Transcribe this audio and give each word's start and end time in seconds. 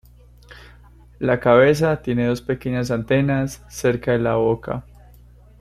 La 1.19 1.39
cabeza 1.39 2.01
tiene 2.01 2.25
dos 2.25 2.41
pequeñas 2.41 2.89
antenas 2.89 3.63
cerca 3.69 4.13
de 4.13 4.17
la 4.17 4.33
boca. 4.35 4.83